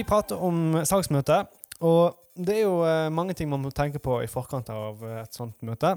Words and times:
Vi 0.00 0.04
prater 0.08 0.40
om 0.40 0.78
salgsmøte, 0.88 1.42
og 1.84 2.14
det 2.40 2.54
er 2.54 2.62
jo 2.62 2.76
eh, 2.88 3.10
mange 3.12 3.34
ting 3.36 3.50
man 3.50 3.60
må 3.60 3.68
tenke 3.76 4.00
på 4.00 4.14
i 4.24 4.28
forkant 4.32 4.70
av 4.72 5.02
eh, 5.04 5.18
et 5.20 5.36
sånt 5.36 5.58
møte. 5.66 5.90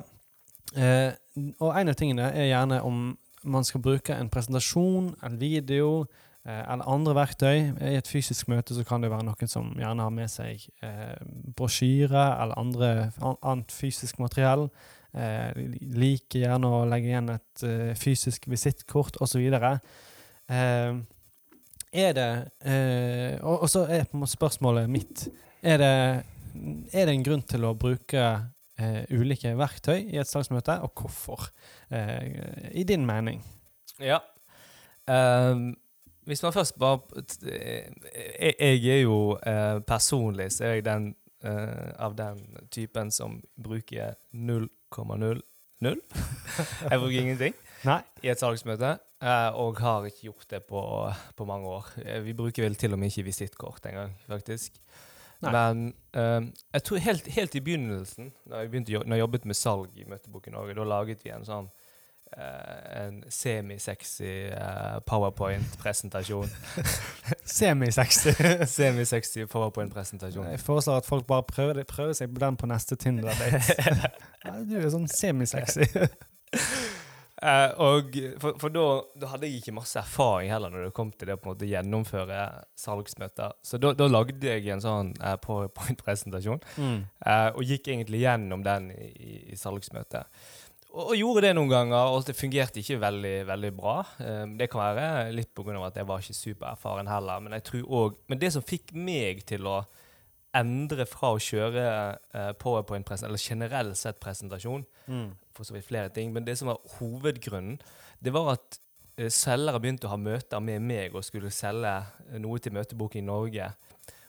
Eh, 0.75 1.13
og 1.63 1.69
en 1.71 1.91
av 1.93 1.95
tingene 1.95 2.25
er 2.35 2.49
gjerne 2.49 2.81
om 2.83 2.97
man 3.47 3.63
skal 3.63 3.79
bruke 3.85 4.17
en 4.17 4.31
presentasjon, 4.33 5.13
en 5.23 5.39
video 5.39 6.03
eller 6.43 6.83
andre 6.91 7.13
verktøy. 7.15 7.61
I 7.79 7.93
et 7.95 8.09
fysisk 8.11 8.49
møte 8.51 8.75
så 8.75 8.83
kan 8.83 8.99
det 8.99 9.13
være 9.13 9.23
noen 9.23 9.47
som 9.47 9.71
gjerne 9.79 10.03
har 10.03 10.11
med 10.11 10.33
seg 10.33 10.67
eh, 10.83 11.15
brosjyre 11.55 12.25
eller 12.43 12.59
andre, 12.59 12.91
an, 13.23 13.39
annet 13.39 13.71
fysisk 13.71 14.19
materiell. 14.19 14.67
Eh, 15.15 15.63
liker 15.95 16.43
gjerne 16.43 16.75
å 16.75 16.83
legge 16.91 17.13
igjen 17.13 17.31
et 17.37 17.63
eh, 17.69 17.95
fysisk 17.95 18.51
visittkort 18.51 19.21
osv. 19.23 19.47
Eh, 19.47 20.99
er 21.93 22.13
det 22.17 22.29
eh, 22.65 23.37
Og, 23.43 23.63
og 23.65 23.69
så 23.69 23.85
er 23.85 24.07
på 24.09 24.17
en 24.17 24.23
måte 24.23 24.35
spørsmålet 24.35 24.89
mitt 24.91 25.27
er 25.63 25.77
det, 25.79 25.93
er 26.91 27.05
det 27.07 27.13
en 27.13 27.23
grunn 27.23 27.43
til 27.47 27.63
å 27.63 27.75
bruke 27.79 28.23
eh, 28.79 29.03
ulike 29.15 29.53
verktøy 29.55 30.09
i 30.11 30.19
et 30.19 30.27
salgsmøte, 30.27 30.75
og 30.83 30.91
hvorfor? 30.99 31.45
Eh, 31.87 32.73
I 32.75 32.83
din 32.83 33.05
mening. 33.07 33.39
Ja. 34.03 34.19
Um, 35.07 35.71
hvis 36.25 36.43
man 36.43 36.53
først 36.55 36.77
bare 36.79 36.99
eh, 37.51 37.89
Jeg, 38.39 38.55
jeg 38.59 38.87
er 38.87 39.01
jo 39.01 39.37
eh, 39.45 39.81
personlig 39.83 40.51
så 40.55 40.63
er 40.63 40.77
jeg 40.77 40.85
den 40.85 41.09
eh, 41.43 41.89
av 41.99 42.15
den 42.15 42.39
typen 42.71 43.11
som 43.11 43.41
bruker 43.63 44.15
0,00. 44.33 45.41
jeg 45.83 46.99
bruker 46.99 47.19
ingenting 47.19 47.57
Nei. 47.83 47.99
i 48.23 48.31
et 48.31 48.39
salgsmøte, 48.39 48.93
eh, 48.95 48.99
og 49.55 49.79
har 49.79 50.05
ikke 50.09 50.27
gjort 50.27 50.49
det 50.51 50.63
på, 50.67 50.81
på 51.37 51.45
mange 51.45 51.67
år. 51.67 51.89
Eh, 52.05 52.21
Vi 52.25 52.33
bruker 52.33 52.63
vel 52.65 52.75
til 52.75 52.93
og 52.93 52.99
med 52.99 53.11
ikke 53.11 53.27
visittkort 53.29 53.85
engang, 53.85 54.15
faktisk. 54.27 54.79
Nei. 55.43 55.51
Men 55.51 55.93
eh, 56.13 56.51
jeg 56.73 56.83
tror 56.83 56.97
helt, 56.97 57.27
helt 57.27 57.55
i 57.55 57.63
begynnelsen, 57.63 58.33
da 58.49 58.63
jeg, 58.63 58.71
begynte, 58.71 59.03
når 59.05 59.15
jeg 59.15 59.25
jobbet 59.25 59.45
med 59.45 59.59
salg 59.59 59.97
i 59.97 60.05
Møtebok 60.07 60.47
i 60.47 60.53
Norge, 60.55 60.75
da 60.75 60.83
laget 60.87 61.23
vi 61.23 61.33
en 61.35 61.47
sånn 61.47 61.67
uh, 62.37 63.03
en 63.03 63.23
semi-sexy 63.29 64.29
eh, 64.49 64.99
powerpoint-presentasjon. 65.07 66.49
Semi-sexy. 67.57 68.33
semi-sexy 68.77 69.45
powerpoint-presentasjon. 69.45 70.47
Jeg 70.51 70.59
foreslår 70.59 71.03
at 71.03 71.09
folk 71.09 71.27
bare 71.27 71.43
prøver, 71.43 71.83
prøver 71.83 72.13
seg 72.17 72.33
på 72.33 72.43
den 72.45 72.57
på 72.57 72.71
neste 72.71 72.95
Tinder-date. 72.95 74.11
Du 74.67 74.75
er 74.75 74.89
sånn 74.91 75.07
semi-sexy. 75.07 75.87
Eh, 77.43 77.71
og 77.83 78.13
for, 78.39 78.55
for 78.61 78.71
da, 78.71 78.83
da 79.19 79.27
hadde 79.33 79.49
jeg 79.49 79.59
ikke 79.59 79.73
masse 79.75 79.97
erfaring 79.99 80.47
heller 80.53 80.71
når 80.71 80.85
det 80.87 80.93
kom 80.95 81.09
til 81.11 81.27
det 81.27 81.35
å 81.43 81.55
gjennomføre 81.67 82.41
salgsmøter. 82.79 83.55
Så 83.65 83.79
da, 83.83 83.91
da 83.99 84.07
lagde 84.07 84.47
jeg 84.47 84.69
en 84.71 84.83
sånn 84.83 85.09
eh, 85.19 85.35
powerpoint-presentasjon, 85.43 86.61
Mm. 86.79 87.01
eh, 87.25 87.49
og 87.51 87.63
gikk 87.67 87.89
egentlig 87.91 88.21
gjennom 88.23 88.63
den 88.63 88.91
i, 88.95 89.09
i, 89.19 89.33
i 89.51 89.57
salgsmøtet. 89.59 90.29
Og, 90.93 91.09
og 91.09 91.15
gjorde 91.17 91.47
det 91.47 91.55
noen 91.57 91.71
ganger, 91.73 92.13
og 92.13 92.23
det 92.27 92.35
fungerte 92.37 92.79
ikke 92.79 92.99
veldig, 93.01 93.35
veldig 93.49 93.73
bra. 93.75 93.97
Eh, 94.23 94.45
det 94.59 94.69
kan 94.71 94.85
være 94.95 95.33
litt 95.35 95.51
pga. 95.57 95.75
at 95.87 95.99
jeg 95.99 96.07
var 96.07 96.23
ikke 96.23 96.37
supererfaren 96.39 97.09
heller, 97.11 97.39
men 97.43 97.57
jeg 97.59 97.63
tror 97.71 97.83
også, 97.89 98.17
Men 98.29 98.39
det 98.39 98.53
som 98.53 98.61
fikk 98.63 98.93
meg 98.93 99.43
til 99.49 99.67
å 99.67 99.81
endre 100.55 101.05
fra 101.09 101.33
å 101.33 101.39
kjøre 101.41 101.83
uh, 102.13 102.51
powerpoint-presentasjon, 102.61 103.29
eller 103.31 103.41
generelt 103.49 103.97
sett 103.99 104.19
presentasjon, 104.23 104.85
Mm. 105.07 105.33
for 105.51 105.67
så 105.67 105.73
vidt 105.75 105.85
flere 105.89 106.09
ting, 106.15 106.29
men 106.31 106.45
det 106.45 106.57
som 106.57 106.69
var 106.69 106.77
hovedgrunnen, 106.97 107.79
det 108.23 108.31
var 108.33 108.53
at 108.53 108.77
uh, 109.19 109.27
selgere 109.27 109.81
begynte 109.83 110.07
å 110.07 110.13
ha 110.13 110.17
møter 110.17 110.61
med 110.63 110.81
meg 110.81 111.15
og 111.15 111.25
skulle 111.27 111.51
selge 111.51 111.91
eh, 112.29 112.39
noe 112.39 112.59
til 112.63 112.71
Møtebok 112.73 113.17
i 113.19 113.21
Norge. 113.25 113.67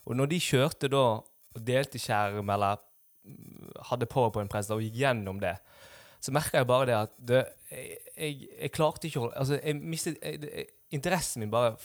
Og 0.04 0.16
når 0.16 0.32
de 0.32 0.40
kjørte 0.42 0.90
da 0.90 1.04
og 1.54 1.62
delte 1.62 2.00
skjerm 2.02 2.50
eller 2.50 2.80
mm, 3.22 3.70
hadde 3.90 4.08
powerpoint-presentasjon 4.10 4.80
og 4.82 4.88
gikk 4.88 4.98
gjennom 5.04 5.38
det, 5.40 5.54
så 6.20 6.32
merka 6.32 6.58
jeg 6.58 6.66
bare 6.66 6.86
det 6.88 6.96
at 6.98 7.14
det, 7.30 7.44
jeg, 7.70 7.98
jeg, 8.16 8.48
jeg 8.62 8.72
klarte 8.72 9.06
ikke 9.06 9.20
å 9.20 9.30
Altså, 9.36 9.60
jeg 9.60 9.76
mistet 9.76 10.18
jeg, 10.24 10.66
Interessen 10.96 11.44
min 11.44 11.52
bare 11.52 11.76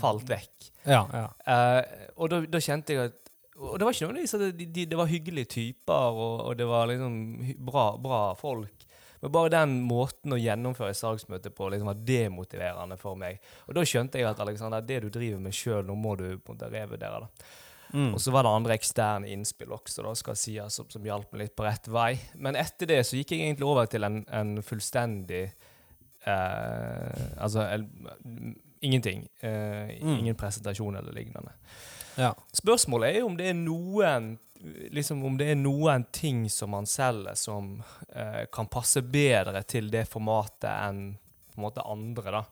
falt 0.00 0.30
vekk. 0.30 0.70
Ja, 0.84 1.02
ja. 1.12 1.26
Uh, 1.46 2.06
og 2.16 2.32
da, 2.32 2.40
da 2.50 2.60
kjente 2.62 2.96
jeg 2.96 3.10
at 3.10 3.18
Og 3.62 3.76
det 3.78 3.86
var 3.86 3.94
ikke 3.94 4.06
nødvendigvis 4.08 4.34
at 4.34 4.56
de, 4.58 4.66
de, 4.66 4.86
det 4.90 4.98
var 4.98 5.10
hyggelige 5.10 5.50
typer, 5.52 6.16
og, 6.16 6.40
og 6.48 6.56
det 6.58 6.66
var 6.66 6.88
liksom 6.90 7.18
bra, 7.62 7.84
bra 8.00 8.22
folk. 8.34 8.86
Men 9.22 9.30
bare 9.30 9.52
den 9.54 9.74
måten 9.86 10.34
å 10.34 10.38
gjennomføre 10.40 10.96
salgsmøtet 10.98 11.54
på 11.54 11.68
liksom 11.70 11.92
var 11.92 12.00
demotiverende 12.02 12.96
for 12.98 13.18
meg. 13.18 13.38
Og 13.68 13.76
da 13.78 13.84
skjønte 13.86 14.18
jeg 14.18 14.26
at 14.26 14.40
Alexander, 14.42 14.82
det 14.82 14.98
du 15.04 15.12
driver 15.14 15.38
med 15.44 15.54
sjøl, 15.54 15.84
nå 15.86 15.94
må 15.94 16.16
du 16.18 16.26
på 16.42 16.56
en 16.56 16.64
revurdere 16.72 17.20
det. 17.22 17.46
Mm. 17.92 18.14
Og 18.16 18.20
så 18.24 18.32
var 18.32 18.46
det 18.46 18.54
andre 18.56 18.74
eksterne 18.74 19.28
innspill 19.30 19.74
også, 19.76 20.02
da 20.02 20.14
skal 20.18 20.38
sies, 20.40 20.74
som, 20.74 20.88
som 20.90 21.06
hjalp 21.06 21.30
meg 21.30 21.44
litt 21.44 21.54
på 21.54 21.66
rett 21.66 21.86
vei. 21.92 22.16
Men 22.40 22.58
etter 22.58 22.88
det 22.88 23.02
så 23.06 23.20
gikk 23.20 23.36
jeg 23.36 23.44
egentlig 23.46 23.68
over 23.68 23.86
til 23.92 24.08
en, 24.08 24.22
en 24.32 24.56
fullstendig 24.64 25.44
eh, 26.24 27.24
Altså 27.36 27.66
el, 27.68 27.86
ingenting. 28.82 29.26
Eh, 29.40 29.98
Mm. 30.02 30.18
Ingen 30.18 30.34
presentasjon 30.34 30.96
eller 30.96 31.12
lignende. 31.12 31.52
ja. 32.16 32.34
Spørsmålet 32.52 33.16
er 33.16 33.24
om 33.24 33.36
det 33.36 33.46
er 33.50 33.54
noen 33.54 34.38
liksom 34.94 35.24
om 35.26 35.34
det 35.38 35.48
er 35.50 35.56
noen 35.58 36.04
ting 36.14 36.44
som 36.50 36.70
man 36.70 36.86
selger 36.86 37.34
som 37.34 37.82
eh, 38.14 38.44
kan 38.52 38.68
passe 38.70 39.02
bedre 39.02 39.62
til 39.66 39.88
det 39.90 40.04
formatet 40.08 40.68
enn 40.70 41.00
på 41.52 41.58
en 41.58 41.64
måte 41.64 41.82
andre 41.84 42.30
da, 42.30 42.42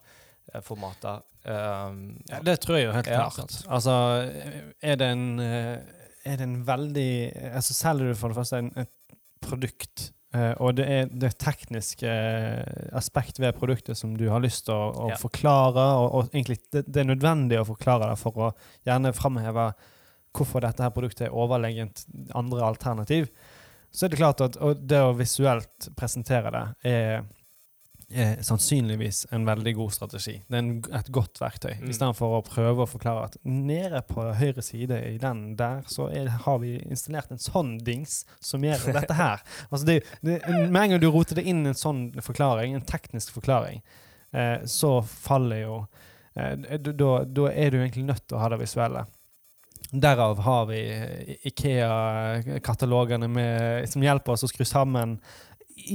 eh, 0.53 0.61
formater. 0.61 1.23
Um, 1.45 2.19
Ja, 2.29 2.41
det 2.45 2.59
tror 2.61 2.77
jeg 2.77 2.87
jo 2.89 2.93
helt 2.93 3.07
Ja, 3.07 3.21
klart. 3.31 3.33
sant. 3.33 3.65
Altså, 3.69 3.95
er 4.83 4.97
det 4.97 5.07
en 5.09 5.39
eh, 5.41 5.79
Er 6.27 6.37
det 6.37 6.41
en 6.45 6.65
veldig 6.67 7.53
Altså, 7.55 7.73
selger 7.75 8.11
du 8.11 8.15
for 8.15 8.29
det 8.29 8.37
første 8.37 8.59
en, 8.59 8.73
et 8.77 8.91
produkt, 9.41 10.11
eh, 10.35 10.53
og 10.63 10.77
det 10.79 10.87
er 10.89 11.09
det 11.11 11.33
tekniske 11.43 12.07
eh, 12.11 12.89
aspekt 12.97 13.41
ved 13.43 13.57
produktet 13.59 13.99
som 13.99 14.17
du 14.17 14.29
har 14.31 14.43
lyst 14.45 14.67
til 14.69 14.75
å, 14.75 14.91
å 15.07 15.09
Ja. 15.13 15.17
forklare, 15.21 15.87
og, 16.01 16.09
og 16.15 16.29
egentlig 16.35 16.59
det, 16.73 16.85
det 16.87 17.03
er 17.05 17.11
nødvendig 17.15 17.61
å 17.61 17.67
forklare 17.69 18.11
det 18.13 18.19
for 18.21 18.39
å 18.39 18.53
gjerne 18.87 19.13
framheve 19.17 19.71
hvorfor 20.37 20.63
dette 20.63 20.83
her 20.87 20.93
produktet 20.95 21.27
er 21.27 21.35
overlegent 21.35 22.05
andre 22.39 22.63
alternativ, 22.63 23.31
så 23.91 24.07
er 24.07 24.13
det 24.13 24.21
klart 24.21 24.41
at 24.45 24.55
det 24.87 25.01
å 25.03 25.17
visuelt 25.19 25.89
presentere 25.99 26.53
det 26.55 26.93
er 26.93 27.25
er 28.11 28.41
sannsynligvis 28.43 29.27
en 29.35 29.45
veldig 29.47 29.75
god 29.79 29.93
strategi. 29.95 30.35
Det 30.49 30.57
er 30.57 30.63
en, 30.65 30.73
et 30.99 31.11
godt 31.15 31.39
verktøy. 31.41 31.77
Mm. 31.79 31.91
I 31.91 31.95
stedet 31.95 32.17
for 32.19 32.39
å 32.39 32.43
prøve 32.47 32.85
å 32.85 32.91
forklare 32.91 33.29
at 33.29 33.37
nede 33.47 34.03
på 34.09 34.25
høyre 34.41 34.65
side 34.67 34.99
i 35.13 35.17
den 35.23 35.45
der, 35.59 35.85
så 35.91 36.09
er, 36.11 36.33
har 36.47 36.59
vi 36.63 36.77
installert 36.83 37.31
en 37.31 37.43
sånn 37.43 37.77
dings 37.87 38.25
som 38.43 38.65
gjør 38.67 38.89
dette 38.99 39.15
her. 39.19 39.45
Altså 39.69 39.87
det, 39.87 40.01
det, 40.27 40.41
med 40.49 40.83
en 40.83 40.95
gang 40.95 41.03
du 41.03 41.11
roter 41.11 41.39
det 41.39 41.47
inn 41.51 41.63
en 41.71 41.79
sånn 41.79 42.09
forklaring, 42.25 42.75
en 42.75 42.87
teknisk 42.87 43.39
forklaring, 43.39 43.85
eh, 44.35 44.59
så 44.67 44.97
faller 45.07 45.63
jo 45.63 45.79
eh, 46.35 46.55
da, 46.91 47.13
da 47.25 47.49
er 47.55 47.71
du 47.71 47.81
egentlig 47.81 48.09
nødt 48.11 48.27
til 48.27 48.39
å 48.39 48.43
ha 48.43 48.51
det 48.53 48.63
visuelle. 48.65 49.07
Derav 49.91 50.39
har 50.39 50.67
vi 50.69 50.81
Ikea-katalogene 51.51 53.27
som 53.91 54.03
hjelper 54.05 54.37
oss 54.37 54.45
å 54.47 54.51
skru 54.51 54.63
sammen 54.69 55.17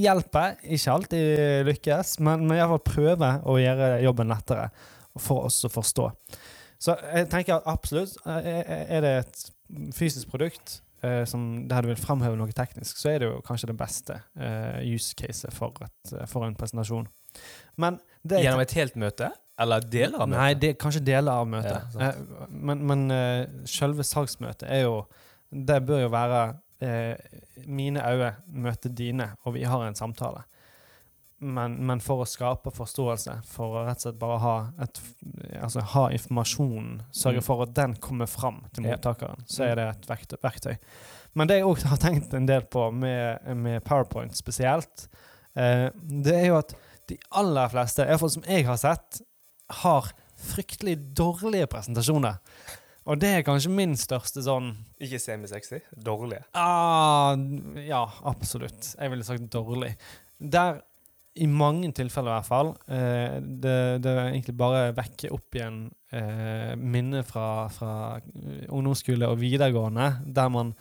hjelper. 0.02 0.56
Ikke 0.62 0.92
alltid 0.92 1.66
lykkes, 1.68 2.16
men, 2.24 2.46
vi 2.50 2.58
iallfall 2.58 2.82
prøver 2.86 3.44
å 3.46 3.58
gjøre 3.60 3.90
jobben 4.04 4.32
lettere 4.32 4.70
for 5.16 5.48
oss 5.48 5.62
å 5.64 5.72
forstå. 5.72 6.08
Så 6.82 6.96
jeg 7.08 7.30
tenker 7.32 7.56
at 7.56 7.70
absolutt 7.70 8.18
eh, 8.28 8.64
er 8.84 9.04
det 9.04 9.14
et 9.22 9.46
fysisk 9.96 10.28
produkt 10.32 10.80
eh, 11.06 11.22
som, 11.28 11.64
der 11.68 11.84
du 11.86 11.92
vil 11.92 12.00
framheve 12.00 12.36
noe 12.36 12.52
teknisk, 12.56 12.98
så 13.00 13.14
er 13.14 13.22
det 13.22 13.30
jo 13.30 13.40
kanskje 13.46 13.70
det 13.72 13.78
beste 13.80 14.18
eh, 14.36 14.84
use 14.84 15.16
caset 15.16 15.54
for, 15.56 15.80
for 16.28 16.44
en 16.44 16.58
presentasjon. 16.58 17.08
Men 17.80 17.98
det 18.26 18.42
Gjennom 18.44 18.64
et 18.64 18.76
helt 18.76 18.96
møte? 19.00 19.30
Eller 19.60 19.84
deler 19.88 20.20
av 20.20 20.28
møtet? 20.28 20.42
Nei, 20.42 20.52
det, 20.60 20.72
kanskje 20.80 21.02
deler 21.06 21.40
av 21.40 21.48
møtet. 21.48 21.96
Ja. 21.96 22.10
Eh, 22.10 22.50
men 22.50 22.84
men 22.88 23.06
eh, 23.14 23.42
selve 23.70 24.04
salgsmøtet 24.04 24.68
er 24.68 24.84
jo 24.84 24.98
Det 25.46 25.78
bør 25.86 26.02
jo 26.02 26.08
være 26.12 26.40
eh, 26.44 26.56
mine 27.66 28.02
øyne 28.04 28.34
møter 28.52 28.92
dine, 28.92 29.30
og 29.44 29.54
vi 29.54 29.62
har 29.64 29.86
en 29.86 29.94
samtale. 29.96 30.42
Men, 31.38 31.74
men 31.84 32.00
for 32.00 32.22
å 32.24 32.26
skape 32.28 32.70
forståelse, 32.72 33.34
for 33.44 33.76
å 33.76 33.84
rett 33.84 34.00
og 34.00 34.06
slett 34.06 34.18
bare 34.20 34.36
ha, 34.40 34.54
et, 34.80 35.00
altså 35.60 35.82
ha 35.92 36.06
informasjonen, 36.16 37.02
sørge 37.12 37.42
Mm. 37.42 37.44
for 37.44 37.62
at 37.66 37.74
den 37.76 37.96
kommer 38.00 38.26
fram 38.26 38.62
til 38.72 38.86
mottakeren, 38.88 39.44
så 39.44 39.66
er 39.68 39.74
det 39.76 39.86
et 39.90 40.08
verktøy. 40.42 40.76
Men 41.36 41.48
det 41.48 41.58
jeg 41.58 41.68
òg 41.68 41.84
har 41.84 42.00
tenkt 42.00 42.32
en 42.34 42.48
del 42.48 42.64
på 42.64 42.90
med, 42.90 43.44
med 43.54 43.84
PowerPoint 43.84 44.36
spesielt, 44.36 45.08
eh, 45.54 45.90
det 45.92 46.34
er 46.34 46.46
jo 46.46 46.56
at 46.62 46.72
de 47.08 47.18
aller 47.30 47.68
fleste, 47.68 48.06
iallfall 48.06 48.32
som 48.32 48.48
jeg 48.48 48.64
har 48.66 48.80
sett, 48.80 49.20
har 49.84 50.08
fryktelig 50.40 50.96
dårlige 51.16 51.68
presentasjoner. 51.68 52.40
Og 53.06 53.20
det 53.22 53.30
er 53.30 53.46
kanskje 53.46 53.70
min 53.70 53.94
største 53.98 54.42
sånn 54.42 54.72
Ikke 55.02 55.20
semi-sexy? 55.22 55.78
Dårlige? 55.94 56.42
ah, 56.58 57.36
Ja, 57.86 58.02
absolutt. 58.26 58.94
Jeg 58.98 59.12
ville 59.12 59.26
sagt 59.26 59.46
dårlig. 59.52 59.92
Der 60.40 60.80
I 61.36 61.46
mange 61.46 61.92
tilfeller, 61.92 62.32
i 62.32 62.38
hvert 62.40 62.48
fall. 62.48 62.72
Eh, 62.88 63.38
det, 63.40 63.78
det 64.02 64.14
egentlig 64.24 64.56
bare 64.58 64.90
vekke 64.96 65.30
opp 65.36 65.54
igjen 65.58 65.82
eh, 66.10 66.72
minner 66.80 67.26
fra, 67.28 67.68
fra 67.70 68.18
ungdomsskole 68.72 69.28
og 69.28 69.38
videregående, 69.42 70.10
der 70.26 70.48
man 70.52 70.72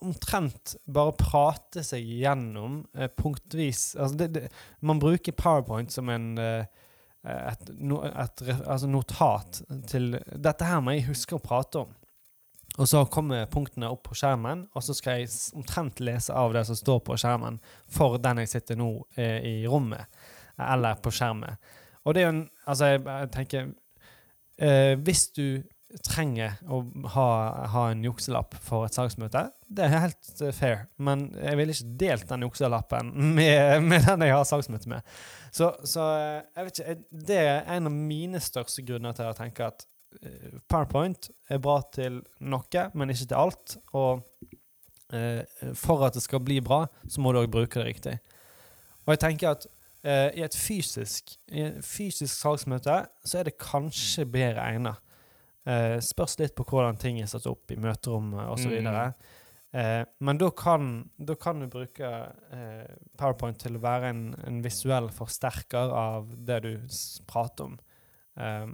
omtrent 0.00 0.78
bare 0.88 1.12
prater 1.20 1.84
seg 1.84 2.06
gjennom 2.22 2.80
eh, 2.96 3.10
punktvis 3.12 3.90
altså 4.00 4.16
det, 4.22 4.28
det, 4.32 4.46
Man 4.80 5.00
bruker 5.02 5.36
PowerPoint 5.36 5.92
som 5.92 6.08
en 6.08 6.32
eh, 6.40 6.64
et, 7.24 7.70
et, 7.70 8.42
et, 8.42 8.60
altså 8.64 8.88
notat 8.88 9.62
til 9.90 10.14
Dette 10.40 10.64
her 10.64 10.80
må 10.80 10.94
jeg 10.96 11.10
huske 11.10 11.36
å 11.36 11.42
prate 11.42 11.82
om. 11.82 11.90
Og 12.78 12.88
så 12.88 13.02
kommer 13.12 13.48
punktene 13.50 13.90
opp 13.90 14.06
på 14.08 14.16
skjermen, 14.16 14.62
og 14.72 14.84
så 14.84 14.94
skal 14.96 15.20
jeg 15.20 15.32
omtrent 15.58 16.00
lese 16.00 16.32
av 16.32 16.54
det 16.54 16.62
som 16.68 16.78
står 16.78 17.02
på 17.04 17.18
skjermen 17.18 17.58
for 17.90 18.16
den 18.22 18.40
jeg 18.40 18.52
sitter 18.54 18.78
nå 18.78 18.92
eh, 19.18 19.40
i 19.44 19.54
rommet, 19.68 20.06
eller 20.60 21.00
på 21.02 21.12
skjermen. 21.12 21.58
Og 22.06 22.16
det 22.16 22.22
er 22.22 22.30
jo 22.30 22.36
en 22.38 22.46
Altså, 22.70 22.86
jeg, 22.92 23.00
jeg 23.02 23.28
tenker 23.34 23.64
eh, 24.62 24.94
Hvis 24.96 25.24
du 25.36 25.62
trenger 26.06 26.58
å 26.70 26.80
ha, 27.14 27.26
ha 27.72 27.84
en 27.90 28.04
jukselapp 28.04 28.54
for 28.62 28.86
et 28.86 28.94
salgsmøte. 28.94 29.48
det 29.66 29.84
er 29.86 30.04
helt 30.06 30.42
eh, 30.42 30.54
fair, 30.54 30.84
men 30.98 31.28
jeg 31.34 31.58
ville 31.58 31.74
ikke 31.74 31.96
delt 32.02 32.28
den 32.30 32.46
jukselappen 32.46 33.12
med, 33.38 33.82
med 33.82 34.06
den 34.06 34.26
jeg 34.26 34.36
har 34.36 34.46
salgsmøte 34.48 34.90
med. 34.92 35.14
Så, 35.50 35.72
så 35.84 36.06
eh, 36.16 36.42
jeg 36.56 36.68
vet 36.68 36.82
ikke, 36.82 36.96
det 37.30 37.40
er 37.40 37.72
en 37.76 37.90
av 37.90 37.96
mine 37.96 38.42
største 38.42 38.84
grunner 38.86 39.16
til 39.16 39.30
å 39.30 39.36
tenke 39.36 39.66
at 39.66 39.86
eh, 40.22 40.56
PowerPoint 40.70 41.30
er 41.50 41.62
bra 41.62 41.80
til 41.94 42.22
noe, 42.40 42.86
men 42.94 43.14
ikke 43.14 43.32
til 43.32 43.40
alt. 43.40 43.76
Og 43.98 44.22
eh, 45.14 45.42
for 45.78 46.06
at 46.06 46.18
det 46.18 46.24
skal 46.26 46.42
bli 46.44 46.60
bra, 46.64 46.84
så 47.08 47.22
må 47.22 47.34
du 47.34 47.42
òg 47.42 47.50
bruke 47.52 47.82
det 47.82 47.88
riktig. 47.88 48.16
Og 49.06 49.14
jeg 49.16 49.24
tenker 49.26 49.56
at 49.56 49.66
eh, 50.06 50.28
i 50.38 50.46
et 50.46 50.56
fysisk, 50.56 51.34
i 51.50 51.66
et 51.66 51.84
fysisk 51.84 52.34
salgsmøte 52.34 53.02
så 53.26 53.40
er 53.40 53.48
det 53.48 53.58
kanskje 53.60 54.28
bedre 54.30 54.66
egnet. 54.70 55.02
Eh, 55.68 55.98
spørs 56.00 56.38
litt 56.40 56.54
på 56.56 56.64
hvordan 56.64 56.96
ting 57.00 57.18
er 57.20 57.28
satt 57.28 57.46
opp 57.50 57.70
i 57.72 57.76
møterommet 57.76 58.48
osv. 58.48 58.78
Mm. 58.80 59.12
Eh, 59.76 60.02
men 60.24 60.38
da 60.40 60.48
kan, 60.56 60.86
da 61.20 61.36
kan 61.38 61.60
du 61.60 61.68
bruke 61.70 62.08
eh, 62.08 62.94
PowerPoint 63.20 63.60
til 63.60 63.76
å 63.76 63.82
være 63.84 64.08
en, 64.14 64.22
en 64.48 64.62
visuell 64.64 65.10
forsterker 65.14 65.92
av 65.94 66.30
det 66.48 66.62
du 66.64 66.72
prater 67.30 67.68
om. 67.68 67.76
Eh, 68.40 68.70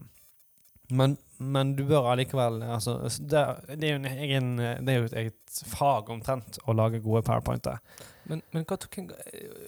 men, 0.94 1.16
men 1.42 1.72
du 1.74 1.82
bør 1.88 2.12
allikevel 2.12 2.60
altså, 2.62 3.00
det, 3.18 3.40
det, 3.82 3.88
er 3.90 4.04
egen, 4.22 4.52
det 4.86 4.92
er 4.92 5.00
jo 5.00 5.08
et 5.08 5.16
eget 5.24 5.56
fag 5.72 6.12
omtrent 6.14 6.60
å 6.70 6.76
lage 6.78 7.02
gode 7.02 7.24
PowerPointer. 7.26 7.82
Men, 8.30 8.44
men 8.54 8.62
hva, 8.70 8.78
hvem- 8.86 9.10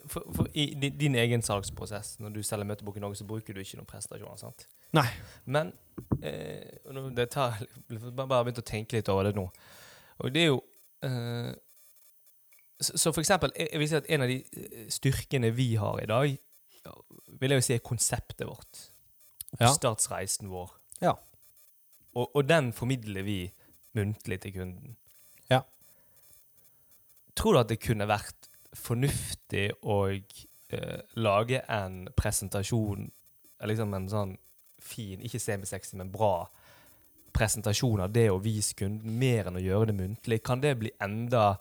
for, 0.06 0.23
for 0.37 0.47
I 0.55 0.69
din, 0.79 1.19
egen 1.19 1.43
salgsprosess, 1.43 2.20
når 2.23 2.38
du 2.38 2.41
selger 2.47 2.70
møtebok 2.70 3.00
i 3.00 3.03
Norge, 3.03 3.19
så 3.19 3.26
bruker 3.26 3.55
du 3.59 3.61
ikke 3.65 3.81
noen 3.81 3.91
prestasjoner. 3.91 4.38
sant? 4.38 4.69
Nei. 4.94 5.09
Men 5.50 5.75
eh, 6.22 7.08
det 7.16 7.30
tar, 7.32 7.58
bare, 8.12 8.44
begynt 8.44 8.62
å 8.62 8.66
tenke 8.66 8.98
litt 8.98 9.10
over 9.12 9.28
det 9.28 9.36
nå. 9.38 9.46
Og 10.18 10.34
det 10.34 10.44
er 10.44 10.50
jo 10.50 10.60
eh, 11.06 11.52
så, 12.80 12.94
så 12.94 13.12
for 13.12 13.22
eksempel, 13.22 13.52
jeg, 13.56 13.68
jeg 13.72 13.82
vil 13.82 13.90
si 13.90 13.98
at 13.98 14.10
en 14.14 14.24
av 14.24 14.30
de 14.30 14.38
eh, 14.42 14.84
styrkene 14.92 15.50
vi 15.56 15.72
har 15.80 16.02
i 16.02 16.10
dag, 16.10 16.36
vil 17.40 17.52
jeg 17.52 17.60
jo 17.60 17.66
si 17.66 17.74
er 17.76 17.84
konseptet 17.84 18.46
vårt. 18.48 18.84
Oppstartsreisen 19.58 20.50
vår. 20.52 20.72
Ja. 21.02 21.14
Og, 22.14 22.30
og 22.34 22.48
den 22.48 22.72
formidler 22.76 23.24
vi 23.26 23.40
muntlig 23.96 24.40
til 24.42 24.54
kunden. 24.54 24.96
Ja. 25.50 25.62
Tror 27.36 27.56
du 27.56 27.60
at 27.62 27.70
det 27.72 27.80
kunne 27.82 28.08
vært 28.10 28.48
fornuftig 28.76 29.70
å 29.82 30.00
eh, 30.12 31.00
lage 31.18 31.62
en 31.72 32.04
presentasjon, 32.18 33.08
liksom 33.66 33.96
en 33.96 34.10
sånn 34.12 34.36
fin, 34.82 35.22
ikke 35.25 35.40
semi-sexy, 35.42 35.96
men 35.98 36.12
bra 36.12 36.48
presentasjon 37.34 38.02
av 38.02 38.12
det 38.14 38.28
å 38.32 38.40
vise 38.42 38.76
kunden 38.78 39.19
mer 39.20 39.48
enn 39.48 39.58
å 39.60 39.62
gjøre 39.62 39.90
det 39.90 39.98
muntlig? 39.98 40.40
Kan 40.46 40.62
det 40.64 40.76
bli 40.80 40.92
enda 41.04 41.56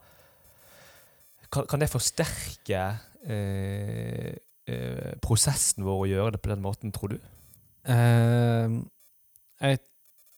Kan, 1.47 1.63
kan 1.63 1.79
det 1.79 1.87
forsterke 1.87 2.79
eh, 3.23 4.33
eh, 4.67 5.11
prosessen 5.23 5.85
vår 5.87 6.01
å 6.01 6.09
gjøre 6.11 6.31
det 6.35 6.41
på 6.43 6.51
den 6.51 6.63
måten, 6.65 6.91
tror 6.91 7.13
du? 7.13 7.19
Uh, 7.87 8.83
jeg 9.63 9.79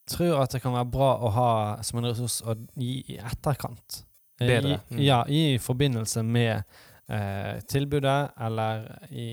tror 0.10 0.44
at 0.44 0.54
det 0.54 0.62
kan 0.62 0.76
være 0.76 0.92
bra 0.94 1.10
å 1.18 1.32
ha 1.34 1.50
som 1.86 1.98
en 1.98 2.10
ressurs 2.12 2.44
å 2.46 2.54
gi 2.78 3.00
i 3.16 3.18
etterkant. 3.18 4.04
Eh, 4.40 4.48
Bedre, 4.48 4.80
mm. 4.90 5.02
Ja, 5.02 5.24
i 5.28 5.58
forbindelse 5.62 6.24
med 6.24 6.64
eh, 7.10 7.60
tilbudet, 7.70 8.32
eller 8.46 8.86
i, 9.10 9.30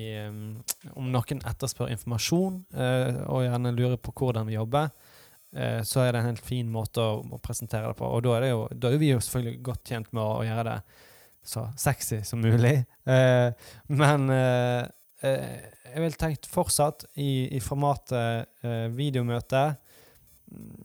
om 0.96 1.10
noen 1.12 1.42
etterspør 1.46 1.92
informasjon 1.94 2.62
eh, 2.76 3.20
og 3.28 3.44
gjerne 3.46 3.74
lurer 3.76 4.00
på 4.00 4.14
hvordan 4.16 4.48
vi 4.48 4.56
jobber, 4.56 4.90
eh, 5.56 5.80
så 5.86 6.04
er 6.04 6.12
det 6.12 6.22
en 6.22 6.30
helt 6.32 6.46
fin 6.46 6.70
måte 6.72 7.04
å, 7.04 7.20
å 7.36 7.40
presentere 7.42 7.92
det 7.92 7.98
på. 8.00 8.08
Og 8.08 8.24
da 8.26 8.36
er, 8.36 8.46
det 8.46 8.52
jo, 8.54 8.66
da 8.72 8.92
er 8.92 9.02
vi 9.02 9.12
jo 9.12 9.22
selvfølgelig 9.22 9.62
godt 9.70 9.92
tjent 9.92 10.12
med 10.16 10.24
å, 10.24 10.44
gjøre 10.46 10.68
det 10.70 10.78
så 11.46 11.68
sexy 11.78 12.22
som 12.26 12.42
mulig. 12.42 12.78
Eh, 13.06 13.48
men 13.94 14.30
eh, 14.34 14.82
eh, 15.22 15.50
jeg 15.92 16.02
ville 16.02 16.18
tenkt 16.18 16.48
fortsatt 16.50 17.06
i, 17.14 17.46
i 17.54 17.60
formatet 17.62 18.64
eh, 18.66 18.88
videomøte. 18.92 19.66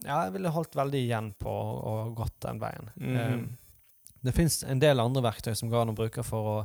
Ja, 0.05 0.23
jeg 0.25 0.35
ville 0.35 0.51
holdt 0.53 0.77
veldig 0.77 1.01
igjen 1.01 1.31
på 1.39 1.51
å 1.51 1.95
gått 2.17 2.38
den 2.45 2.61
veien. 2.61 2.93
Mm. 2.97 3.43
Det 4.21 4.35
fins 4.35 4.62
en 4.63 4.81
del 4.81 5.01
andre 5.01 5.23
verktøy 5.25 5.53
som 5.57 5.69
går 5.71 5.85
an 5.85 5.94
å 5.94 5.97
bruke 5.97 6.23
for 6.25 6.50
å 6.51 6.57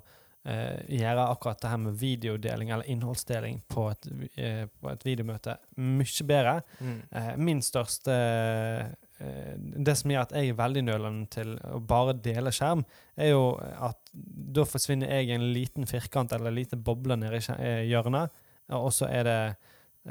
eh, 0.46 0.82
gjøre 0.98 1.24
akkurat 1.32 1.60
det 1.62 1.70
her 1.72 1.80
med 1.80 1.96
videodeling 2.00 2.70
eller 2.70 2.90
innholdsdeling 2.92 3.62
på 3.72 3.88
et, 3.90 4.08
eh, 4.36 4.62
på 4.68 4.90
et 4.92 5.06
videomøte 5.06 5.56
mye 5.80 6.26
bedre. 6.28 6.60
Mm. 6.80 7.00
Eh, 7.10 7.32
min 7.48 7.62
største 7.64 8.14
eh, 8.14 9.56
Det 9.56 9.96
som 9.96 10.12
gjør 10.12 10.26
at 10.26 10.34
jeg 10.36 10.52
er 10.52 10.58
veldig 10.58 10.82
nølende 10.84 11.30
til 11.32 11.54
å 11.72 11.80
bare 11.80 12.12
dele 12.20 12.52
skjerm, 12.52 12.84
er 13.16 13.32
jo 13.32 13.54
at 13.56 13.96
da 14.12 14.66
forsvinner 14.68 15.08
jeg 15.08 15.30
i 15.30 15.36
en 15.38 15.46
liten 15.54 15.88
firkant 15.88 16.32
eller 16.36 16.52
en 16.52 16.58
liten 16.58 16.82
boble 16.84 17.16
nede 17.16 17.40
i 17.40 17.56
eh, 17.56 17.86
hjørnet, 17.88 18.44
og 18.76 18.90
så 18.92 19.08
er 19.08 19.24
det 19.24 19.40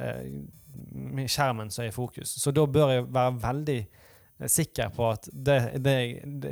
eh, 0.02 0.26
skjermen 1.30 1.70
som 1.70 1.86
er 1.86 1.92
i 1.92 1.96
fokus. 1.96 2.34
Så 2.42 2.52
da 2.56 2.66
bør 2.66 2.96
jeg 2.96 3.08
være 3.14 3.38
veldig 3.46 3.80
sikker 4.52 4.90
på 4.92 5.06
at 5.14 5.30
det, 5.32 5.58
det, 5.80 5.94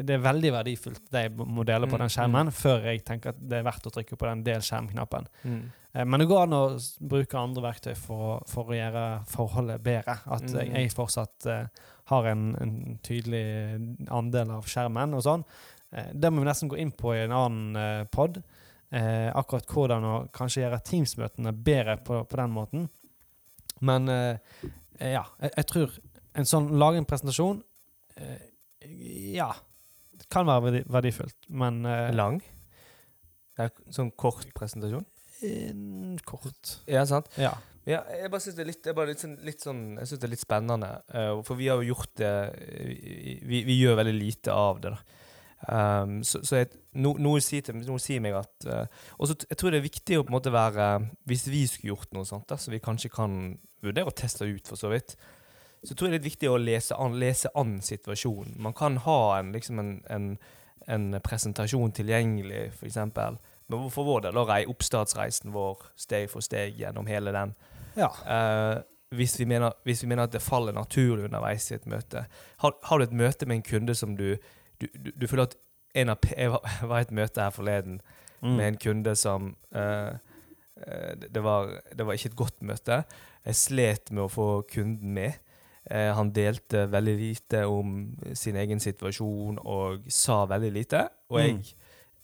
det 0.08 0.14
er 0.16 0.22
veldig 0.24 0.52
verdifullt 0.56 1.02
det 1.12 1.26
jeg 1.26 1.34
må 1.36 1.66
dele 1.68 1.88
på 1.90 1.98
Mm, 1.98 2.04
den 2.06 2.12
skjermen, 2.14 2.52
før 2.56 2.86
jeg 2.88 3.02
tenker 3.04 3.34
at 3.34 3.42
det 3.44 3.58
er 3.60 3.66
verdt 3.68 3.88
å 3.90 3.92
trykke 3.92 4.16
på 4.16 4.30
den 4.30 4.44
del 4.46 4.62
skjerm-knappen. 4.64 5.28
Mm. 5.44 5.58
Eh, 5.94 6.06
Men 6.06 6.20
det 6.24 6.28
går 6.30 6.44
an 6.46 6.56
å 6.56 6.62
bruke 7.04 7.38
andre 7.42 7.66
verktøy 7.66 7.96
for, 8.00 8.40
for 8.48 8.72
å 8.72 8.78
gjøre 8.78 9.04
forholdet 9.28 9.84
bedre. 9.84 10.16
At 10.32 10.48
jeg, 10.48 10.70
Mm. 10.72 10.78
jeg 10.80 10.94
fortsatt 10.96 11.46
eh, 11.52 11.68
har 12.14 12.26
en, 12.32 12.46
en 12.64 13.00
tydelig 13.04 13.44
andel 14.12 14.52
av 14.56 14.64
skjermen 14.72 15.14
og 15.20 15.26
sånn. 15.28 15.44
Eh, 15.92 16.08
det 16.16 16.32
må 16.32 16.40
vi 16.40 16.48
nesten 16.48 16.72
gå 16.72 16.80
inn 16.80 16.92
på 16.96 17.12
i 17.18 17.26
en 17.26 17.36
annen 17.36 17.76
eh, 17.76 18.06
pod. 18.12 18.40
Eh, 18.94 19.28
akkurat 19.36 19.68
hvordan 19.68 20.04
å 20.08 20.16
kanskje 20.32 20.64
gjøre 20.64 20.80
Teams-møtene 20.88 21.52
bedre 21.52 21.98
på, 22.00 22.24
på 22.30 22.40
den 22.40 22.52
måten. 22.56 22.88
Men 23.84 24.08
ja, 24.08 25.26
jeg, 25.42 25.52
jeg 25.58 25.66
tror 25.68 25.96
en 26.40 26.46
sånn 26.48 26.70
lage 26.80 26.98
en 27.02 27.06
presentasjon 27.10 27.58
Ja, 29.34 29.52
det 30.14 30.28
kan 30.32 30.48
være 30.48 30.68
verdi, 30.68 30.84
verdifullt, 30.92 31.50
men 31.50 31.84
eh, 31.90 32.12
Lang? 32.16 32.42
Det 33.54 33.68
er 33.68 33.76
sånn 33.94 34.12
kort 34.18 34.50
presentasjon? 34.58 35.06
en 35.44 36.20
kort. 36.26 36.78
Ja, 36.88 37.06
sant? 37.08 37.30
Ja. 37.40 37.54
Ja, 37.84 38.00
jeg 38.16 38.30
bare 38.32 38.40
synes 38.40 38.56
det 38.56 38.64
er 38.64 38.70
litt, 38.70 38.86
det 38.86 39.08
litt, 39.10 39.20
sånn, 39.20 39.34
litt 39.44 39.64
sånn 39.64 39.80
Jeg 39.98 40.08
synes 40.08 40.20
det 40.22 40.28
er 40.30 40.32
litt 40.32 40.44
spennende. 40.44 40.92
Uh, 41.12 41.42
for 41.44 41.60
vi 41.60 41.68
har 41.68 41.82
jo 41.82 41.90
gjort 41.92 42.14
det 42.22 42.32
eh, 42.56 43.42
Vi, 43.44 43.60
vi 43.68 43.76
gjør 43.82 43.98
veldig 44.00 44.14
lite 44.16 44.56
av 44.56 44.80
det, 44.84 44.94
da. 44.94 45.20
Um, 45.64 46.18
så 46.28 46.42
så 46.44 46.58
jeg, 46.60 46.74
no, 47.00 47.14
noe, 47.24 47.40
sier 47.44 47.64
til, 47.64 47.78
noe 47.88 48.00
sier 48.04 48.24
meg 48.24 48.36
at 48.36 48.68
uh, 48.68 49.04
Og 49.20 49.32
jeg 49.32 49.60
tror 49.60 49.72
det 49.72 49.80
er 49.80 49.86
viktig 49.86 50.18
å 50.20 50.24
på 50.24 50.32
en 50.32 50.36
måte 50.36 50.52
være 50.52 50.88
Hvis 51.28 51.46
vi 51.48 51.62
skulle 51.72 51.94
gjort 51.94 52.16
noe 52.16 52.28
sånt, 52.28 52.48
da, 52.52 52.58
så 52.60 52.72
vi 52.72 52.82
kanskje 52.84 53.12
kan 53.12 53.38
vurdere 53.84 54.12
å 54.12 54.16
teste 54.16 54.48
ut, 54.48 54.68
for 54.68 54.80
så 54.80 54.92
vidt, 54.92 55.18
så 55.84 55.96
tror 55.96 56.08
jeg 56.08 56.14
det 56.14 56.20
er 56.20 56.24
litt 56.24 56.32
viktig 56.32 56.50
å 56.52 56.58
lese 56.62 56.96
an, 56.96 57.18
lese 57.20 57.50
an 57.60 57.78
situasjonen. 57.84 58.56
Man 58.64 58.74
kan 58.74 58.98
ha 59.04 59.40
en, 59.40 59.52
liksom 59.56 59.80
en, 59.80 59.92
en, 60.10 60.28
en 60.88 61.20
presentasjon 61.24 61.92
tilgjengelig, 61.92 62.70
f.eks. 62.78 62.96
Men 63.68 63.90
for 63.92 64.04
vår 64.08 64.22
del, 64.28 64.36
da, 64.38 64.44
rei- 64.48 64.68
oppstartsreisen 64.70 65.52
vår 65.56 65.84
steg 65.96 66.30
for 66.32 66.44
steg 66.46 66.78
gjennom 66.80 67.08
hele 67.08 67.32
den. 67.36 67.54
ja. 68.00 68.10
Uh, 68.28 68.82
hvis, 69.14 69.36
vi 69.40 69.46
mener, 69.46 69.76
hvis 69.86 70.00
vi 70.02 70.08
mener 70.10 70.24
at 70.26 70.32
det 70.34 70.42
faller 70.42 70.74
naturlig 70.74 71.28
underveis 71.28 71.68
i 71.70 71.76
et 71.76 71.84
møte. 71.86 72.24
Har, 72.64 72.74
har 72.90 72.98
du 72.98 73.04
et 73.06 73.12
møte 73.14 73.46
med 73.46 73.60
en 73.60 73.66
kunde 73.68 73.94
som 73.96 74.16
du 74.18 74.38
Du, 74.82 74.88
du, 74.98 75.12
du 75.14 75.28
føler 75.30 75.44
at 75.52 75.54
en 75.96 76.10
av, 76.10 76.18
Jeg 76.38 76.50
var, 76.50 76.98
i 76.98 77.02
et 77.06 77.12
møte 77.12 77.42
her 77.46 77.52
forleden 77.54 78.02
Mm. 78.44 78.56
med 78.58 78.66
en 78.68 78.78
kunde 78.78 79.12
som 79.16 79.46
det, 79.72 81.28
det, 81.32 81.40
var, 81.46 81.70
det 81.96 82.04
var 82.04 82.14
ikke 82.18 82.32
et 82.34 82.36
godt 82.36 82.62
møte. 82.66 82.98
Jeg 83.46 83.56
slet 83.56 84.12
med 84.12 84.26
å 84.26 84.32
få 84.32 84.48
kunden 84.68 85.14
med. 85.16 85.38
Eh, 85.94 86.10
han 86.18 86.32
delte 86.34 86.88
veldig 86.90 87.14
lite 87.20 87.60
om 87.70 87.90
sin 88.34 88.56
egen 88.58 88.80
situasjon 88.82 89.60
og 89.62 90.08
sa 90.10 90.40
veldig 90.50 90.72
lite. 90.74 91.04
Og 91.30 91.40
jeg, 91.44 91.54
Mm. 91.54 91.64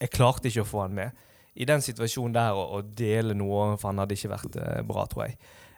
jeg 0.01 0.09
klarte 0.15 0.49
ikke 0.49 0.63
å 0.65 0.71
få 0.71 0.81
han 0.87 0.95
med. 0.95 1.11
i 1.59 1.65
den 1.65 1.81
situasjonen 1.81 2.31
der 2.33 2.53
å, 2.55 2.79
dele 2.95 3.33
noe, 3.35 3.75
for 3.77 3.89
han 3.89 3.97
hadde 3.99 4.15
ikke 4.15 4.29
vært 4.31 4.55
eh, 4.55 4.81
bra, 4.87 5.03
tror 5.11 5.25
jeg. 5.25 5.33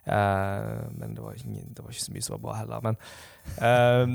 Eh, 0.06 0.90
men 1.00 1.16
det 1.16 1.24
var, 1.24 1.34
ingen, 1.42 1.74
det 1.74 1.82
var 1.84 1.90
ikke 1.94 2.04
så 2.04 2.14
mye 2.14 2.22
som 2.26 2.36
var 2.36 2.42
bra 2.44 2.54
heller. 2.60 2.82
Men, 2.86 2.98
eh, 3.58 4.06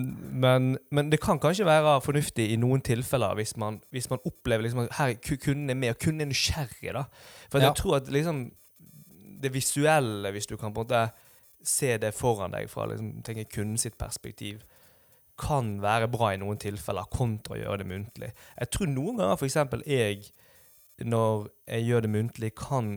men, 0.45 0.68
men 0.95 1.11
det 1.11 1.18
kan 1.25 1.40
kanskje 1.42 1.66
være 1.66 1.97
fornuftig 2.04 2.47
i 2.52 2.56
noen 2.61 2.80
tilfeller 2.87 3.35
hvis 3.40 3.56
man, 3.59 3.80
hvis 3.90 4.09
man 4.12 4.23
opplever 4.28 4.62
liksom, 4.66 4.85
at 4.87 4.95
her 5.00 5.14
kunden 5.42 5.71
er 5.71 5.75
med, 5.80 5.90
og 5.97 5.99
kunden 6.04 6.21
er 6.26 6.30
nysgjerrig. 6.30 6.92
da. 6.95 7.04
For 7.50 7.59
Ja. 7.59 7.66
jeg 7.73 7.76
tror 7.83 7.97
at 7.97 8.09
liksom 8.14 8.45
det 9.42 9.52
visuelle, 9.52 10.30
hvis 10.33 10.47
du 10.47 10.56
kan 10.56 10.73
på 10.73 10.80
en 10.80 10.87
måte 10.87 11.11
se 11.67 11.97
det 12.01 12.15
foran 12.15 12.55
deg 12.55 12.71
fra 12.71 12.87
liksom, 12.91 13.21
tenker 13.27 13.49
kunden 13.51 13.81
sitt 13.81 13.99
perspektiv, 13.99 14.63
kan 15.37 15.75
være 15.83 16.09
bra 16.09 16.31
i 16.33 16.41
noen 16.41 16.61
tilfeller, 16.61 17.09
kontra 17.13 17.57
å 17.57 17.61
gjøre 17.61 17.83
det 17.83 17.89
muntlig. 17.91 18.31
Jeg 18.57 18.71
tror 18.73 18.89
noen 18.89 19.21
ganger 19.21 19.37
f.eks. 19.37 19.59
jeg, 19.85 20.31
når 21.05 21.51
jeg 21.69 21.89
gjør 21.91 22.07
det 22.07 22.13
muntlig, 22.15 22.53
kan 22.57 22.95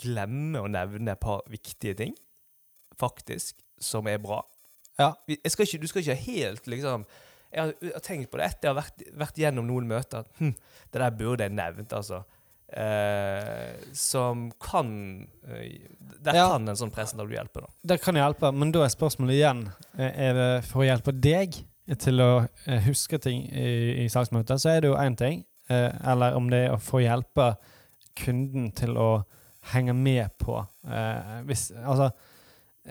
glemme 0.00 0.62
å 0.62 0.70
nevne 0.72 1.12
et 1.12 1.20
par 1.20 1.42
viktige 1.52 1.98
ting, 1.98 2.14
faktisk, 2.98 3.60
som 3.82 4.08
er 4.08 4.22
bra. 4.22 4.40
Ja. 5.00 5.12
Skal 5.48 5.66
ikke, 5.66 5.82
du 5.82 5.88
skal 5.88 6.04
ikke 6.04 6.18
helt 6.26 6.66
liksom 6.68 7.06
Jeg 7.52 7.62
har, 7.62 7.70
jeg 7.80 7.92
har 7.94 8.02
tenkt 8.04 8.28
på 8.30 8.36
det 8.36 8.44
etter 8.44 8.68
jeg 8.68 8.72
har 8.72 8.76
vært, 8.78 9.02
vært 9.20 9.38
gjennom 9.40 9.66
noen 9.68 9.88
møter. 9.88 10.28
Hm, 10.38 10.54
det 10.88 11.00
der 11.02 11.16
burde 11.16 11.44
jeg 11.44 11.52
nevnt, 11.52 11.92
altså. 11.92 12.22
Eh, 12.72 13.74
som 13.92 14.46
kan 14.56 14.92
eh, 15.44 15.82
Der 16.22 16.34
Ja. 16.38 16.48
kan 16.52 16.68
en 16.68 16.76
sånn 16.78 16.90
presentasjon 16.94 17.34
hjelpe, 17.34 17.60
da. 17.64 17.70
Det 17.92 18.00
kan 18.02 18.14
hjelpe, 18.18 18.52
men 18.54 18.70
da 18.72 18.84
er 18.86 18.92
spørsmålet 18.94 19.34
igjen 19.40 19.62
eh, 19.98 20.12
Er 20.28 20.34
det 20.38 20.64
for 20.68 20.82
å 20.82 20.86
hjelpe 20.86 21.12
deg 21.20 21.56
til 21.98 22.20
å 22.22 22.46
eh, 22.66 22.80
huske 22.86 23.18
ting 23.20 23.42
i, 23.50 24.04
i 24.04 24.08
salgsmøtet, 24.08 24.60
så 24.62 24.70
er 24.76 24.80
det 24.84 24.88
jo 24.92 24.96
én 24.96 25.16
ting. 25.18 25.44
eh, 25.68 25.90
Eller 26.12 26.36
om 26.38 26.46
det 26.50 26.66
er 26.68 26.74
å 26.76 26.80
få 26.80 27.00
hjelpe 27.02 27.56
kunden 28.14 28.70
til 28.76 28.96
å 29.00 29.24
henge 29.72 29.94
med 29.94 30.30
på 30.42 30.56
hvis, 31.46 31.70
Altså 31.86 32.10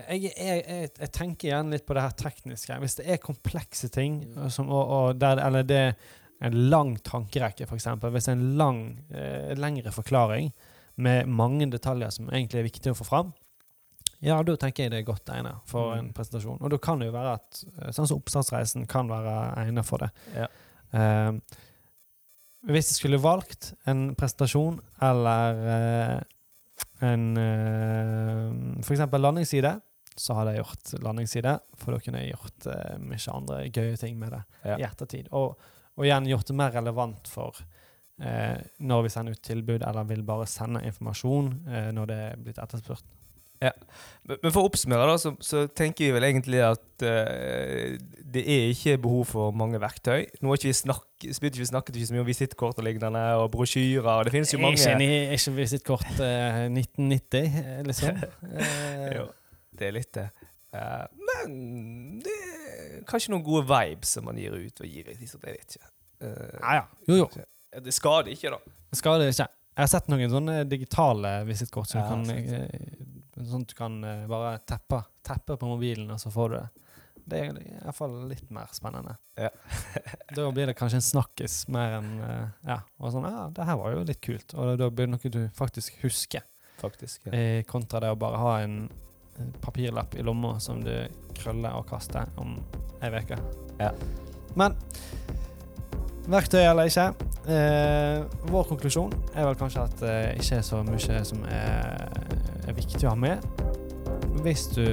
jeg, 0.10 0.32
jeg, 0.38 0.64
jeg, 0.68 0.90
jeg 1.00 1.12
tenker 1.12 1.50
igjen 1.50 1.72
litt 1.74 1.84
på 1.86 1.94
det 1.98 2.02
her 2.06 2.14
tekniske. 2.16 2.78
Hvis 2.80 2.96
det 2.96 3.08
er 3.12 3.18
komplekse 3.20 3.90
ting, 3.92 4.22
som, 4.50 4.70
og, 4.72 4.88
og 4.96 5.18
der, 5.20 5.42
eller 5.44 5.66
det 5.68 5.80
er 5.82 5.96
en 6.48 6.56
lang 6.72 6.94
tankerekke, 7.04 7.68
f.eks. 7.68 7.90
Hvis 8.00 8.30
det 8.30 8.32
er 8.32 8.38
en 8.38 8.58
lang, 8.58 8.80
eh, 9.12 9.52
lengre 9.60 9.92
forklaring 9.92 10.48
med 10.98 11.28
mange 11.28 11.70
detaljer 11.72 12.10
som 12.12 12.28
egentlig 12.30 12.60
er 12.60 12.68
viktig 12.70 12.92
å 12.92 12.98
få 12.98 13.06
fram, 13.08 13.34
ja, 14.22 14.36
da 14.46 14.54
tenker 14.56 14.84
jeg 14.84 14.92
det 14.92 15.00
er 15.00 15.08
godt 15.08 15.30
egnet 15.34 15.62
for 15.66 15.96
en 15.96 16.08
Mm. 16.12 16.14
presentasjon. 16.14 16.60
Og 16.62 16.70
da 16.70 16.78
kan 16.78 17.00
det 17.00 17.08
jo 17.08 17.14
være 17.16 17.34
at 17.40 17.64
eh, 17.82 17.92
sånn 17.92 18.08
som 18.08 18.20
oppstartsreisen 18.20 18.88
kan 18.88 19.08
være 19.10 19.56
egnet 19.66 19.86
for 19.86 19.98
det. 19.98 20.12
Ja. 20.36 20.48
Eh, 20.94 21.32
hvis 22.70 22.92
jeg 22.92 23.00
skulle 23.00 23.18
valgt 23.24 23.74
en 23.90 24.14
presentasjon 24.16 24.80
eller 25.02 25.64
eh, 25.72 26.22
en 27.02 27.24
eh, 27.38 28.84
For 28.86 28.94
eksempel 28.94 29.22
landingsside, 29.22 29.82
så 30.16 30.36
hadde 30.38 30.54
jeg 30.54 30.62
gjort 30.66 30.92
landingsside, 31.02 31.60
for 31.80 31.96
da 31.96 32.00
kunne 32.04 32.22
jeg 32.22 32.36
gjort 32.36 32.68
eh, 32.70 32.98
mye 33.02 33.34
andre 33.34 33.62
gøye 33.74 33.98
ting 33.98 34.20
med 34.20 34.32
det 34.36 34.44
Ja. 34.66 34.78
i 34.78 34.84
ettertid. 34.86 35.30
Og, 35.32 35.58
og 35.98 36.06
igjen 36.06 36.28
gjort 36.30 36.46
det 36.46 36.56
mer 36.56 36.72
relevant 36.78 37.28
for 37.32 37.58
eh, 38.22 38.62
når 38.80 39.08
vi 39.08 39.14
sender 39.14 39.38
ut 39.38 39.44
tilbud, 39.46 39.82
eller 39.88 40.08
vil 40.10 40.24
bare 40.28 40.48
sende 40.50 40.84
informasjon 40.88 41.52
eh, 41.68 41.90
når 41.96 42.12
det 42.12 42.22
er 42.28 42.40
blitt 42.46 42.62
etterspurt. 42.62 43.08
Men 43.62 44.40
men 44.42 44.54
for 44.54 44.64
å 44.64 44.70
oppsummere, 44.72 45.06
da, 45.06 45.18
så, 45.22 45.32
så 45.44 45.68
tenker 45.78 46.08
vi 46.08 46.14
vel 46.16 46.26
egentlig 46.26 46.62
at 46.66 47.04
eh, 47.06 47.98
det 48.34 48.42
er 48.42 48.72
ikke 48.72 48.96
behov 49.04 49.28
for 49.30 49.56
mange 49.58 49.78
verktøy. 49.82 50.26
Nå 50.42 50.50
har 50.50 50.58
ikke 50.58 50.72
vi 50.72 50.78
snakket, 50.80 51.60
vi 51.60 51.68
snakket 51.70 51.98
ikke 52.00 52.10
så 52.10 52.16
mye 52.16 52.24
om 52.24 52.30
visittkort 52.30 52.82
og 52.82 52.88
lignende, 52.88 53.22
og 53.42 53.52
brosjyrer, 53.54 54.08
og 54.08 54.26
det 54.26 54.34
finnes 54.34 54.54
jo 54.54 54.62
mange 54.64 54.80
Ikke, 54.82 55.38
ikke 55.38 55.56
visittkort 55.60 56.24
eh, 56.26 56.64
1990, 56.72 57.60
eh, 57.62 57.84
liksom. 57.90 58.22
Eh, 58.62 59.08
Jo, 59.18 59.28
det 59.78 59.90
er 59.90 59.96
litt 59.96 60.14
det. 60.16 60.30
Uh, 60.72 61.04
men 61.28 61.56
det 62.24 62.32
er 62.32 63.02
kanskje 63.10 63.34
noen 63.34 63.44
gode 63.44 63.66
vibes 63.68 64.14
som 64.16 64.24
man 64.24 64.38
gir 64.40 64.56
ut 64.56 64.80
og 64.80 64.88
gir 64.88 65.10
ut. 65.10 65.20
Jeg 65.20 65.42
vet 65.44 65.76
ikke. 65.76 65.90
Uh, 66.24 66.54
ja, 66.62 66.78
ja. 66.80 66.86
Jo, 67.10 67.18
jo. 67.26 67.28
Det 67.80 67.94
skader 67.96 68.32
ikke, 68.34 68.52
da. 68.52 68.76
Det 68.92 69.00
skal 69.00 69.22
det 69.22 69.32
ikke. 69.32 69.48
Jeg 69.72 69.86
har 69.86 69.88
sett 69.94 70.10
noen 70.12 70.30
sånne 70.34 70.58
digitale 70.68 71.30
visittkort 71.48 71.88
som 71.88 72.02
Ja, 72.02 72.10
kan, 72.10 72.30
eh, 72.30 73.46
sånn 73.48 73.64
at 73.64 73.72
du 73.72 73.76
kan 73.78 74.04
eh, 74.04 74.26
bare 74.28 74.58
teppe, 74.68 75.00
teppe 75.24 75.56
på 75.58 75.70
mobilen, 75.70 76.10
og 76.12 76.20
så 76.20 76.32
får 76.34 76.50
du 76.52 76.56
det. 76.58 76.68
Det 77.32 77.40
er 77.40 77.58
i 77.62 77.78
hvert 77.86 77.96
fall 77.96 78.16
litt 78.28 78.50
mer 78.52 78.68
spennende. 78.76 79.14
Ja. 79.40 79.50
da 80.36 80.48
blir 80.52 80.68
det 80.68 80.76
kanskje 80.76 81.00
en 81.00 81.06
snakkis 81.06 81.62
mer 81.72 82.00
enn 82.02 82.10
eh, 82.26 82.48
Ja, 82.68 82.80
og 83.00 83.14
sånn 83.14 83.28
Ja, 83.30 83.46
det 83.56 83.68
her 83.70 83.78
var 83.80 83.96
jo 83.96 84.04
litt 84.10 84.20
kult. 84.26 84.56
Og 84.58 84.74
da 84.82 84.90
blir 84.90 85.08
det 85.08 85.14
noe 85.16 85.32
du 85.38 85.42
faktisk 85.56 86.02
husker, 86.04 86.44
Faktisk. 86.82 87.22
Ja. 87.30 87.32
eh, 87.38 87.62
kontra 87.70 88.02
det 88.04 88.12
å 88.12 88.20
bare 88.20 88.42
ha 88.42 88.56
en 88.66 88.76
eh, 89.38 89.48
papirlapp 89.64 90.18
i 90.20 90.26
lomma 90.28 90.58
som 90.60 90.82
du 90.84 90.92
krøller 91.38 91.78
og 91.80 91.88
kaster 91.94 92.28
om 92.42 92.58
ei 93.02 93.14
uke. 93.16 93.38
Ja. 93.80 93.94
Men 94.60 94.76
verktøy 96.32 96.62
eller 96.64 96.90
ikke. 96.90 97.08
Eh, 97.52 98.24
vår 98.52 98.68
konklusjon 98.70 99.14
er 99.36 99.48
vel 99.50 99.58
kanskje 99.60 99.86
at 99.86 99.96
det 100.02 100.18
ikke 100.42 100.60
er 100.62 100.66
så 100.66 100.82
mye 100.88 101.24
som 101.28 101.46
er, 101.50 102.06
er 102.68 102.78
viktig 102.78 103.04
å 103.06 103.14
ha 103.14 103.20
med. 103.20 103.48
Hvis 104.42 104.68
du 104.76 104.86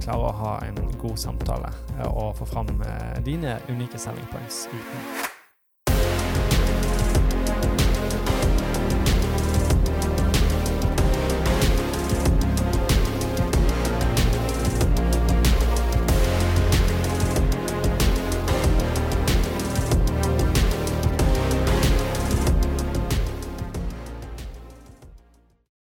klarer 0.00 0.26
å 0.30 0.34
ha 0.40 0.56
en 0.66 0.80
god 1.00 1.20
samtale 1.20 1.70
eh, 1.98 2.08
og 2.08 2.34
få 2.40 2.48
fram 2.54 2.74
eh, 2.80 3.22
dine 3.26 3.58
unike 3.70 4.00
selling 4.00 4.26
points 4.32 4.66
uten. 4.72 5.33